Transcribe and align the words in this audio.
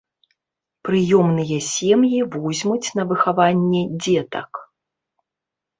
Прыёмныя 0.87 1.59
сем'і 1.73 2.19
возьмуць 2.39 2.83
на 3.01 3.07
выхаванне 3.13 3.81
дзетак. 4.03 4.51